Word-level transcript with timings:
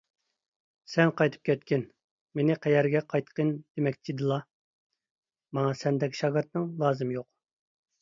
_سەن 0.93 1.11
قايتىپ 1.21 1.43
كەتكىن! 1.49 1.83
− 1.89 2.39
مېنى 2.41 2.57
قەيەرگە 2.65 3.03
قايتقىن 3.15 3.55
دېمەكچىدىلا؟ 3.61 4.41
− 4.43 5.55
ماڭا 5.61 5.79
سەندەك 5.85 6.21
شاگىرتنىڭ 6.25 6.71
لازىمى 6.85 7.23
يوق! 7.23 7.33